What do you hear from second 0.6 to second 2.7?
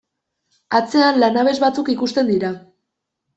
Atzean lanabes batzuk ikusten dira.